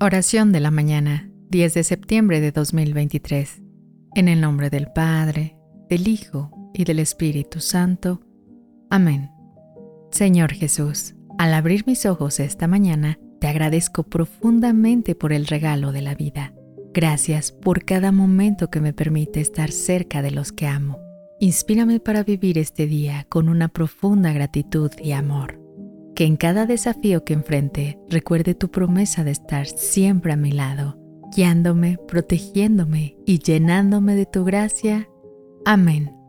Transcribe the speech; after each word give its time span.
Oración 0.00 0.50
de 0.50 0.60
la 0.60 0.70
mañana, 0.70 1.30
10 1.50 1.74
de 1.74 1.84
septiembre 1.84 2.40
de 2.40 2.52
2023. 2.52 3.60
En 4.14 4.28
el 4.28 4.40
nombre 4.40 4.70
del 4.70 4.86
Padre, 4.92 5.56
del 5.88 6.08
Hijo 6.08 6.70
y 6.72 6.84
del 6.84 7.00
Espíritu 7.00 7.60
Santo. 7.60 8.20
Amén. 8.88 9.30
Señor 10.10 10.52
Jesús, 10.52 11.14
al 11.38 11.52
abrir 11.52 11.86
mis 11.86 12.06
ojos 12.06 12.40
esta 12.40 12.66
mañana, 12.66 13.18
te 13.40 13.48
agradezco 13.48 14.02
profundamente 14.02 15.14
por 15.14 15.32
el 15.32 15.46
regalo 15.46 15.92
de 15.92 16.02
la 16.02 16.14
vida. 16.14 16.54
Gracias 16.94 17.52
por 17.52 17.84
cada 17.84 18.10
momento 18.10 18.70
que 18.70 18.80
me 18.80 18.92
permite 18.92 19.40
estar 19.40 19.70
cerca 19.70 20.22
de 20.22 20.30
los 20.30 20.50
que 20.52 20.66
amo. 20.66 20.98
Inspírame 21.40 22.00
para 22.00 22.24
vivir 22.24 22.58
este 22.58 22.86
día 22.86 23.26
con 23.28 23.48
una 23.48 23.68
profunda 23.68 24.32
gratitud 24.32 24.90
y 25.02 25.12
amor 25.12 25.60
que 26.20 26.26
en 26.26 26.36
cada 26.36 26.66
desafío 26.66 27.24
que 27.24 27.32
enfrente 27.32 27.98
recuerde 28.10 28.54
tu 28.54 28.70
promesa 28.70 29.24
de 29.24 29.30
estar 29.30 29.66
siempre 29.66 30.34
a 30.34 30.36
mi 30.36 30.52
lado, 30.52 30.98
guiándome, 31.34 31.96
protegiéndome 32.06 33.16
y 33.24 33.38
llenándome 33.38 34.14
de 34.14 34.26
tu 34.26 34.44
gracia. 34.44 35.08
Amén. 35.64 36.19